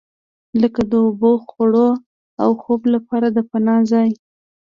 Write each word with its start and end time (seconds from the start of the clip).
لکه 0.61 0.81
د 0.91 0.93
اوبو، 1.05 1.31
خوړو 1.47 1.89
او 2.43 2.49
خوب 2.61 2.81
لپاره 2.93 3.27
د 3.31 3.37
پناه 3.49 3.81
ځای. 3.91 4.09